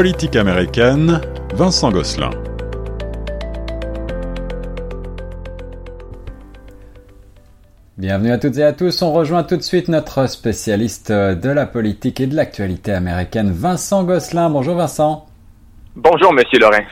[0.00, 1.20] politique américaine,
[1.52, 2.30] Vincent Gosselin.
[7.98, 9.02] Bienvenue à toutes et à tous.
[9.02, 14.04] On rejoint tout de suite notre spécialiste de la politique et de l'actualité américaine, Vincent
[14.04, 14.48] Gosselin.
[14.48, 15.26] Bonjour Vincent.
[16.02, 16.84] Bonjour Monsieur Lorrain.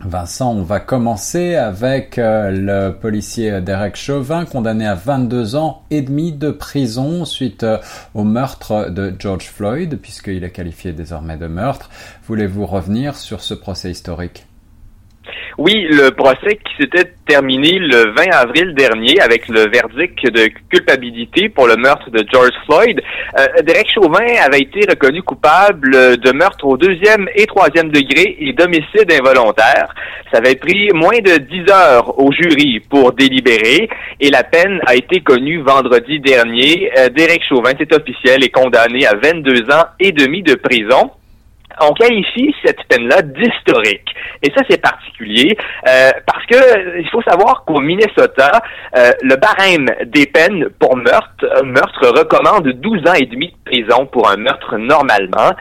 [0.00, 6.00] Vincent, on va commencer avec euh, le policier Derek Chauvin, condamné à 22 ans et
[6.00, 7.76] demi de prison suite euh,
[8.14, 11.90] au meurtre de George Floyd, puisqu'il est qualifié désormais de meurtre.
[12.26, 14.46] Voulez-vous revenir sur ce procès historique?
[15.58, 21.48] Oui, le procès qui s'était terminé le 20 avril dernier avec le verdict de culpabilité
[21.48, 23.00] pour le meurtre de George Floyd.
[23.38, 28.52] Euh, Derek Chauvin avait été reconnu coupable de meurtre au deuxième et troisième degré et
[28.52, 29.94] d'homicide involontaire.
[30.30, 33.88] Ça avait pris moins de dix heures au jury pour délibérer
[34.20, 36.90] et la peine a été connue vendredi dernier.
[36.98, 41.10] Euh, Derek Chauvin, c'est officiel, est condamné à 22 ans et demi de prison
[41.80, 44.14] on qualifie cette peine-là d'historique.
[44.42, 45.56] Et ça, c'est particulier
[45.88, 48.62] euh, parce que euh, il faut savoir qu'au Minnesota,
[48.96, 54.06] euh, le barème des peines pour meurtre, meurtre recommande 12 ans et demi de prison
[54.06, 55.52] pour un meurtre normalement.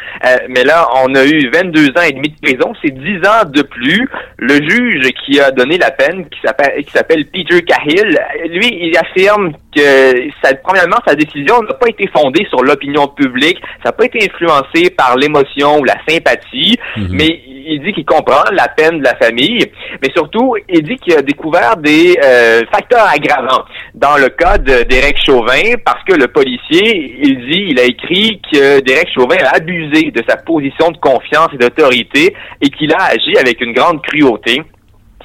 [0.50, 3.62] mais là, on a eu 22 ans et demi de prison, c'est 10 ans de
[3.62, 4.08] plus.
[4.38, 8.20] Le juge qui a donné la peine, qui s'appelle Peter Cahill,
[8.50, 13.60] lui, il affirme que sa, premièrement, sa décision n'a pas été fondée sur l'opinion publique,
[13.84, 17.08] ça n'a pas été influencé par l'émotion ou la sympathie, mhm.
[17.12, 19.66] mais il dit qu'il comprend la peine de la famille,
[20.02, 23.66] mais surtout, il dit qu'il a découvert des euh, facteurs aggravants.
[23.94, 28.42] Dans le cas de Derek Chauvin, parce que le policier, il dit, il a écrit
[28.52, 33.04] que Derek Chauvin a abusé de sa position de confiance et d'autorité et qu'il a
[33.06, 34.62] agi avec une grande cruauté.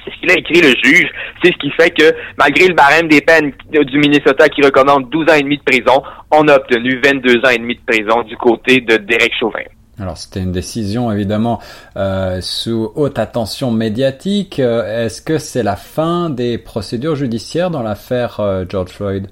[0.03, 1.09] C'est ce qu'il a écrit le juge.
[1.43, 5.29] C'est ce qui fait que, malgré le barème des peines du Minnesota qui recommande 12
[5.29, 8.35] ans et demi de prison, on a obtenu 22 ans et demi de prison du
[8.35, 9.61] côté de Derek Chauvin.
[10.01, 11.59] Alors c'était une décision évidemment
[11.95, 14.59] euh, sous haute attention médiatique.
[14.59, 19.27] Euh, est-ce que c'est la fin des procédures judiciaires dans l'affaire euh, George Floyd?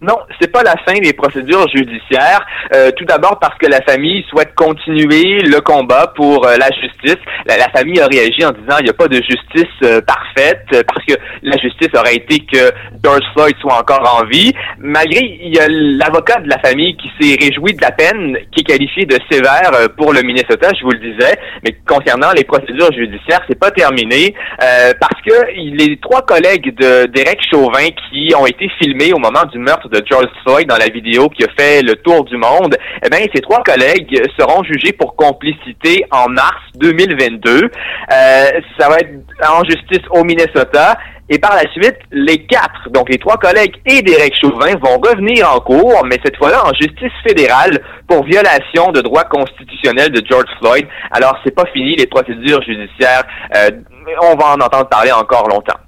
[0.00, 2.46] Non, c'est pas la fin des procédures judiciaires.
[2.72, 7.18] Euh, tout d'abord parce que la famille souhaite continuer le combat pour euh, la justice.
[7.46, 11.04] La, famille a réagi en disant il n'y a pas de justice euh, parfaite parce
[11.04, 12.70] que la justice aurait été que
[13.02, 14.52] George Floyd soit encore en vie.
[14.78, 18.60] Malgré, il y a l'avocat de la famille qui s'est réjoui de la peine qui
[18.60, 21.36] est qualifiée de sévère pour le Minnesota, je vous le disais.
[21.64, 27.40] Mais concernant les procédures judiciaires, c'est pas terminé parce que les trois collègues de Derek
[27.50, 31.28] Chauvin qui ont été filmés au moment du meurtre de George Floyd dans la vidéo
[31.28, 35.16] qui a fait le tour du monde, eh bien, ces trois collègues seront jugés pour
[35.16, 37.50] complicité en mars 2022.
[37.50, 37.70] Euh,
[38.78, 39.10] ça va être
[39.48, 40.96] en justice au Minnesota.
[41.30, 45.52] Et par la suite, les quatre, donc les trois collègues et Derek Chauvin, vont revenir
[45.52, 50.48] en cours, mais cette fois-là en justice fédérale pour violation de droits constitutionnels de George
[50.58, 50.86] Floyd.
[51.10, 53.24] Alors, c'est pas fini les procédures judiciaires.
[53.54, 53.70] Euh,
[54.22, 55.78] on va en entendre parler encore longtemps.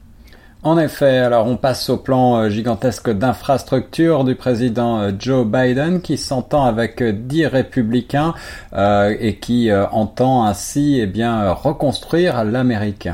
[0.63, 6.03] En effet, alors on passe au plan euh, gigantesque d'infrastructure du président euh, Joe Biden
[6.03, 8.35] qui s'entend avec euh, dix républicains
[8.77, 13.09] et qui entend ainsi eh bien reconstruire l'Amérique.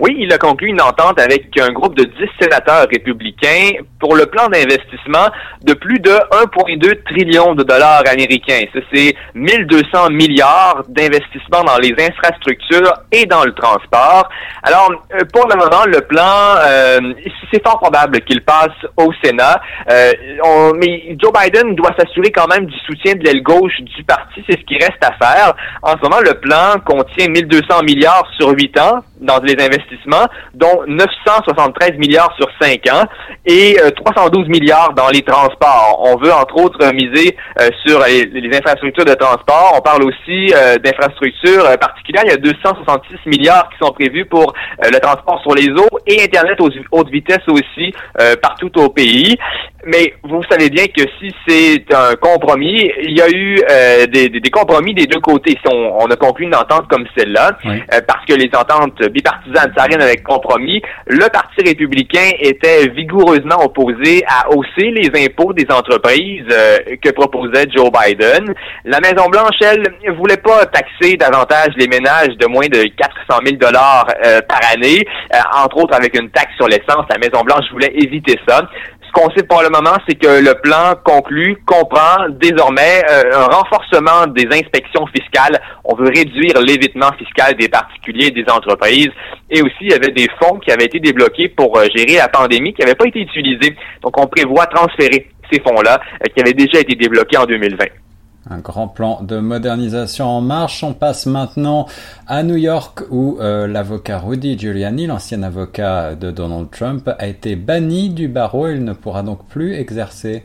[0.00, 4.26] Oui, il a conclu une entente avec un groupe de 10 sénateurs républicains pour le
[4.26, 5.28] plan d'investissement
[5.62, 8.62] de plus de 1,2 trillion de dollars américains.
[8.72, 14.28] Ça, c'est 1200 milliards d'investissements dans les infrastructures et dans le transport.
[14.62, 17.14] Alors, euh, pour le moment, le plan, euh,
[17.52, 19.60] c'est fort probable qu'il passe au Sénat.
[19.90, 20.12] Euh,
[20.76, 24.42] mais Joe Biden doit s'assurer quand même du soutien de l'aile gauche du parti.
[24.48, 25.54] C'est ce qui reste à faire.
[25.82, 30.82] En ce moment, le plan contient 1200 milliards sur 8 ans dans les investissements, dont
[30.86, 33.04] 973 milliards sur 5 ans
[33.46, 36.00] et 312 euh, milliards dans les transports.
[36.04, 39.74] On veut entre autres miser euh, sur les, infrastructures de transport.
[39.76, 42.22] On parle aussi euh, d'infrastructures particulières.
[42.26, 44.52] Il y a 266 milliards qui sont prévus pour
[44.82, 47.92] le transport sur les eaux et Internet aux haute vitesse aussi
[48.40, 49.36] partout au pays.
[49.86, 53.60] Mais vous savez bien que si c'est un compromis, il y a eu
[54.08, 55.52] des, des, compromis des deux côtés.
[55.52, 57.58] Si on, on a conclu une entente comme celle-là,
[58.06, 60.82] parce que les ententes bipartisane, ça rien avec compromis.
[61.06, 67.66] Le Parti républicain était vigoureusement opposé à hausser les impôts des entreprises euh, que proposait
[67.74, 68.54] Joe Biden.
[68.84, 69.82] La Maison-Blanche, elle,
[70.16, 75.04] voulait pas taxer davantage les ménages de moins de 400 000 dollars euh, par année,
[75.34, 77.06] euh, entre autres avec une taxe sur l'essence.
[77.10, 78.68] La Maison-Blanche voulait éviter ça
[79.14, 84.26] qu'on sait pour le moment, c'est que le plan conclu comprend désormais euh, un renforcement
[84.26, 85.60] des inspections fiscales.
[85.84, 89.10] On veut réduire l'évitement fiscal des particuliers et des entreprises.
[89.50, 92.28] Et aussi, il y avait des fonds qui avaient été débloqués pour euh, gérer la
[92.28, 93.76] pandémie qui n'avaient pas été utilisés.
[94.02, 97.84] Donc, on prévoit transférer ces fonds-là euh, qui avaient déjà été débloqués en 2020.
[98.50, 100.84] Un grand plan de modernisation en marche.
[100.84, 101.86] On passe maintenant
[102.26, 107.56] à New York où euh, l'avocat Rudy Giuliani, l'ancien avocat de Donald Trump, a été
[107.56, 108.68] banni du barreau.
[108.68, 110.42] Il ne pourra donc plus exercer.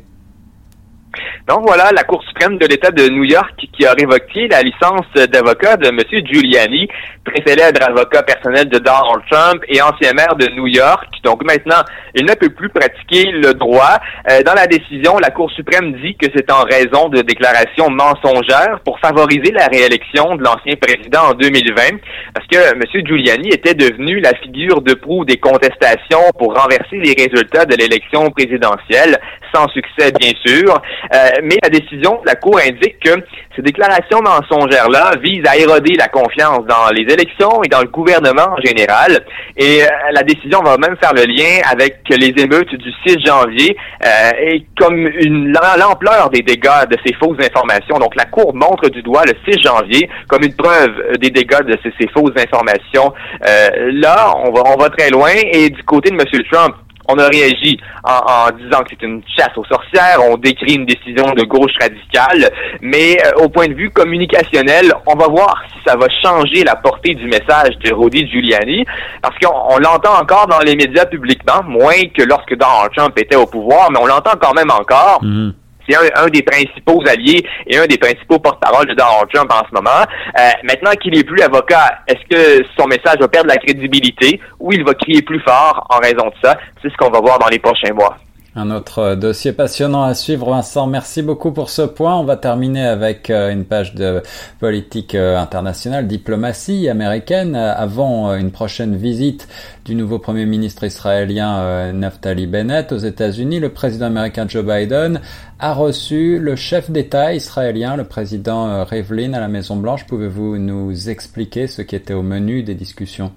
[1.48, 5.07] Donc voilà, la Cour suprême de l'État de New York qui a révoqué la licence
[5.31, 6.00] d'avocat de M.
[6.25, 6.88] Giuliani,
[7.25, 11.07] très célèbre avocat personnel de Donald Trump et ancien maire de New York.
[11.24, 11.81] Donc maintenant,
[12.16, 14.00] il ne peut plus pratiquer le droit.
[14.30, 18.80] Euh, dans la décision, la Cour suprême dit que c'est en raison de déclarations mensongères
[18.83, 22.00] pour favoriser la réélection de l'ancien président en 2020,
[22.33, 22.81] parce que M.
[23.06, 28.30] Giuliani était devenu la figure de proue des contestations pour renverser les résultats de l'élection
[28.31, 29.19] présidentielle,
[29.54, 30.81] sans succès bien sûr.
[31.14, 33.12] Euh, mais la décision de la Cour indique que
[33.56, 38.50] ces déclarations mensongères-là visent à éroder la confiance dans les élections et dans le gouvernement
[38.56, 39.20] en général.
[39.58, 43.76] Et euh, la décision va même faire le lien avec les émeutes du 6 janvier
[44.06, 47.98] euh, et comme une l'ampleur des dégâts de ces fausses informations.
[47.98, 51.78] Donc la Cour montre du doigt le 6 janvier comme une preuve des dégâts de
[51.84, 53.14] ces, fausses informations.
[53.42, 55.32] là, on va, on va très loin.
[55.52, 56.44] Et du côté de M.
[56.52, 56.76] Trump,
[57.10, 61.34] on a réagi en, disant que c'est une chasse aux sorcières, on décrit une décision
[61.34, 62.50] de gauche radicale,
[62.82, 66.76] mais euh, au point de vue communicationnel, on va voir si ça va changer la
[66.76, 68.86] portée du message de Rudy Giuliani,
[69.22, 73.48] parce qu'on l'entend encore dans les médias publiquement, moins que lorsque Donald Trump était au
[73.48, 75.22] pouvoir, mais on l'entend quand même encore.
[75.24, 75.54] Mm-hmm
[75.89, 79.74] c'est un, des principaux alliés et un des principaux porte-parole de Donald Trump en ce
[79.74, 80.03] moment.
[80.38, 84.71] Euh, maintenant qu'il est plus avocat, est-ce que son message va perdre la crédibilité ou
[84.71, 86.57] il va crier plus fort en raison de ça?
[86.81, 88.18] C'est ce qu'on va voir dans les prochains mois.
[88.60, 90.86] Un autre euh, dossier passionnant à suivre, Vincent.
[90.86, 92.18] Merci beaucoup pour ce point.
[92.18, 94.22] On va terminer avec euh, une page de
[94.60, 99.48] politique euh, internationale, diplomatie américaine, avant une prochaine visite
[99.86, 103.62] du nouveau Premier ministre israélien Naftali Bennett aux États-Unis.
[103.62, 105.22] Le président américain Joe Biden
[105.60, 110.06] a reçu le chef d'État israélien, le président Rivlin, à la Maison Blanche.
[110.06, 113.32] Pouvez-vous nous expliquer ce qui était au menu des discussions?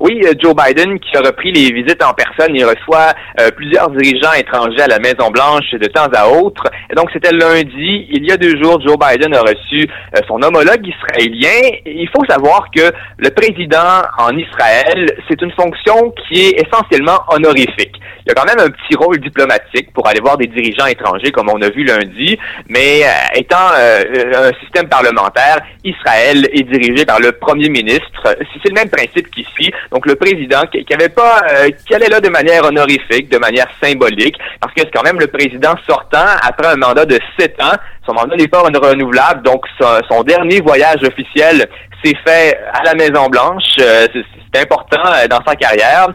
[0.00, 3.90] Oui, euh, Joe Biden qui a repris les visites en personne, il reçoit euh, plusieurs
[3.90, 6.64] dirigeants étrangers à la Maison Blanche de temps à autre.
[6.90, 10.40] Et donc c'était lundi, il y a deux jours, Joe Biden a reçu euh, son
[10.42, 11.78] homologue israélien.
[11.84, 18.00] il faut savoir que le président en Israël, c'est une fonction qui est essentiellement honorifique.
[18.24, 21.30] Il y a quand même un petit rôle diplomatique pour aller voir des dirigeants étrangers,
[21.30, 22.36] comme on a vu lundi,
[22.68, 23.02] mais
[23.34, 28.22] étant un système parlementaire, Israël est dirigé par le premier ministre.
[28.24, 29.72] C'est le même principe qu'ici.
[29.92, 33.38] Donc le président qui, qui avait pas, euh, qui allait là de manière honorifique, de
[33.38, 37.60] manière symbolique, parce que c'est quand même le président sortant après un mandat de sept
[37.62, 37.76] ans.
[38.06, 41.66] Son mandat n'est pas renouvelable, donc son, dernier voyage officiel
[42.04, 43.64] s'est fait à la Maison Blanche.
[43.80, 44.06] Euh,
[44.52, 46.06] c'est important euh, dans sa carrière.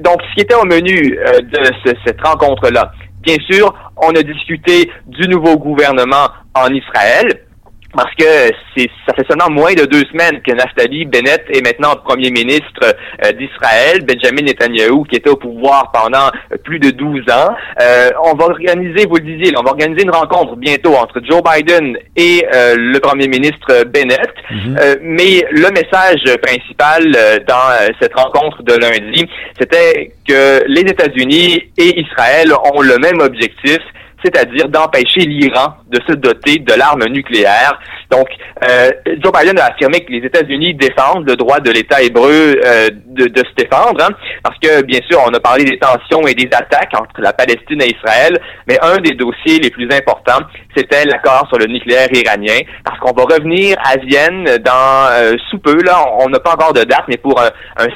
[0.00, 1.18] donc ce qui était au menu
[1.52, 2.90] de cette rencontre-là,
[3.22, 7.44] bien sûr, on a discuté du nouveau gouvernement en Israël
[7.94, 11.96] parce que c'est ça fait seulement moins de deux semaines que Naftali Bennett est maintenant
[11.96, 17.22] premier ministre euh, d'Israël, Benjamin Netanyahu qui était au pouvoir pendant euh, plus de 12
[17.30, 17.54] ans.
[17.80, 21.42] Euh, on va organiser, vous le disiez, on va organiser une rencontre bientôt entre Joe
[21.42, 24.30] Biden et le premier ministre Bennett.
[24.50, 24.76] Mhm.
[25.02, 27.02] mais le message principal
[27.46, 29.26] dans cette rencontre de lundi,
[29.58, 33.78] c'était que les États-Unis et Israël ont le même objectif,
[34.24, 37.78] c'est-à-dire d'empêcher l'Iran de se doter de l'arme nucléaire.
[38.10, 38.28] Donc,
[38.68, 38.90] euh,
[39.22, 43.38] Joe Biden a affirmé que les États-Unis défendent le droit de l'État hébreu euh, de,
[43.38, 44.10] se défendre, hein,
[44.42, 47.82] parce que, bien sûr, on a parlé des tensions et des attaques entre la Palestine
[47.82, 50.46] et Israël, mais un des dossiers les plus importants,
[50.76, 55.58] c'était l'accord sur le nucléaire iranien, parce qu'on va revenir à Vienne dans euh, sous
[55.58, 57.50] peu, là, on n'a pas encore de date, mais pour un,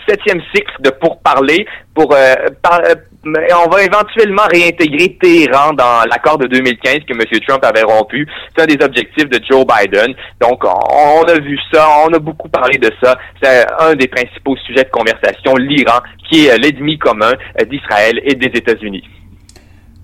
[0.08, 2.14] septième cycle de pourparlers, pour,
[2.62, 2.80] par,
[3.24, 7.40] on va éventuellement réintégrer Téhéran dans l'accord de 2015 que M.
[7.46, 8.26] Trump avait rompu.
[8.56, 10.14] C'est un des objectifs de Joe Biden.
[10.40, 13.18] Donc, on, a vu ça, on a beaucoup parlé de ça.
[13.42, 17.32] C'est un des principaux sujets de conversation, l'Iran, qui est l'ennemi commun
[17.68, 19.04] d'Israël et des États-Unis.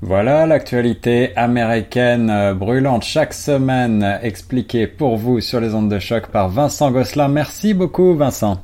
[0.02, 6.50] Voilà l'actualité américaine brûlante chaque semaine expliquée pour vous sur les ondes de choc par
[6.50, 7.28] Vincent Gosselin.
[7.28, 8.62] Merci beaucoup Vincent.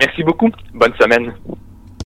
[0.00, 0.50] Merci beaucoup.
[0.72, 1.32] Bonne semaine.